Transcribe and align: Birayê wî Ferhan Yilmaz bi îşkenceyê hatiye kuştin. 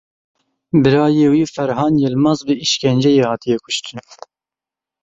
Birayê 0.83 1.27
wî 1.33 1.43
Ferhan 1.55 1.93
Yilmaz 2.03 2.39
bi 2.47 2.53
îşkenceyê 2.65 3.21
hatiye 3.29 3.57
kuştin. 3.63 3.99